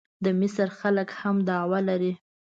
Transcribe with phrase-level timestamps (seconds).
[0.23, 2.13] د مصر خلک هم دعوه لري.